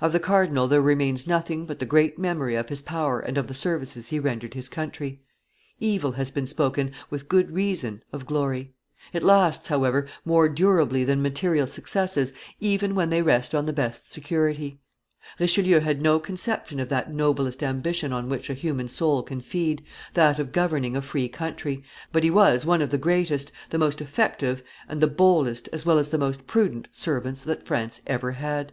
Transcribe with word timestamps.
Of 0.00 0.10
the 0.12 0.18
cardinal 0.18 0.66
there 0.66 0.82
remains 0.82 1.28
nothing 1.28 1.64
but 1.64 1.78
the 1.78 1.86
great 1.86 2.18
memory 2.18 2.56
of 2.56 2.70
his 2.70 2.82
power 2.82 3.20
and 3.20 3.38
of 3.38 3.46
the 3.46 3.54
services 3.54 4.08
he 4.08 4.18
rendered 4.18 4.54
his 4.54 4.68
country. 4.68 5.22
Evil 5.78 6.10
has 6.10 6.32
been 6.32 6.48
spoken, 6.48 6.90
with 7.08 7.28
good 7.28 7.52
reason, 7.52 8.02
of 8.12 8.26
glory; 8.26 8.74
it 9.12 9.22
lasts, 9.22 9.68
however, 9.68 10.08
more 10.24 10.48
durably 10.48 11.04
than 11.04 11.22
material 11.22 11.68
successes 11.68 12.32
even 12.58 12.96
when 12.96 13.10
they 13.10 13.22
rest 13.22 13.54
on 13.54 13.66
the 13.66 13.72
best 13.72 14.12
security. 14.12 14.80
Richelieu 15.38 15.78
had 15.78 16.02
no 16.02 16.18
conception 16.18 16.80
of 16.80 16.88
that 16.88 17.12
noblest 17.14 17.62
ambition 17.62 18.12
on 18.12 18.28
which 18.28 18.50
a 18.50 18.54
human 18.54 18.88
soul 18.88 19.22
can 19.22 19.40
feed, 19.40 19.84
that 20.14 20.40
of 20.40 20.50
governing 20.50 20.96
a 20.96 21.00
free 21.00 21.28
country, 21.28 21.84
but 22.10 22.24
he 22.24 22.30
was 22.32 22.66
one 22.66 22.82
of 22.82 22.90
the 22.90 22.98
greatest, 22.98 23.52
the 23.68 23.78
most 23.78 24.00
effective, 24.00 24.64
and 24.88 25.00
the 25.00 25.06
boldest, 25.06 25.68
as 25.72 25.86
well 25.86 26.00
as 26.00 26.08
the 26.08 26.18
most 26.18 26.48
prudent 26.48 26.88
servants 26.90 27.44
that 27.44 27.64
France 27.66 28.00
ever 28.08 28.32
had. 28.32 28.72